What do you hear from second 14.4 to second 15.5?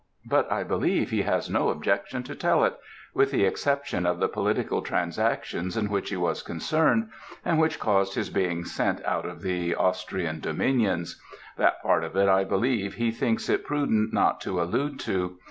to allude to.